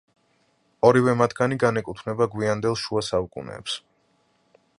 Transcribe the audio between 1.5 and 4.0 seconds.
განეკუთვნება გვიანდელ შუა საუკუნეებს.